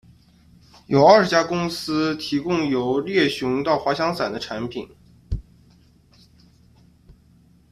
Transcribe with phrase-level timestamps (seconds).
[0.87, 4.89] 有二十家公司提供由猎熊到滑翔伞的产品。